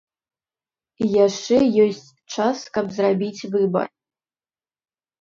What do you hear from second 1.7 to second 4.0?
ёсць час, каб зрабіць выбар.